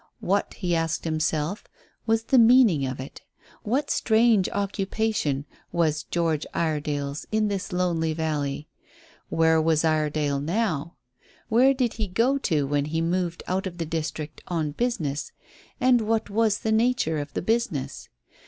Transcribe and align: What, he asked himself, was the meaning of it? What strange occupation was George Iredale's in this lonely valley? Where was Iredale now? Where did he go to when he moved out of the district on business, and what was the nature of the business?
What, 0.19 0.55
he 0.55 0.75
asked 0.75 1.03
himself, 1.03 1.63
was 2.07 2.23
the 2.23 2.39
meaning 2.39 2.87
of 2.87 2.99
it? 2.99 3.21
What 3.61 3.91
strange 3.91 4.49
occupation 4.49 5.45
was 5.71 6.01
George 6.05 6.47
Iredale's 6.55 7.27
in 7.31 7.49
this 7.49 7.71
lonely 7.71 8.11
valley? 8.13 8.67
Where 9.29 9.61
was 9.61 9.85
Iredale 9.85 10.39
now? 10.39 10.95
Where 11.49 11.75
did 11.75 11.93
he 12.01 12.07
go 12.07 12.39
to 12.39 12.65
when 12.65 12.85
he 12.85 12.99
moved 12.99 13.43
out 13.47 13.67
of 13.67 13.77
the 13.77 13.85
district 13.85 14.41
on 14.47 14.71
business, 14.71 15.33
and 15.79 16.01
what 16.01 16.31
was 16.31 16.61
the 16.61 16.71
nature 16.71 17.19
of 17.19 17.35
the 17.35 17.43
business? 17.43 18.09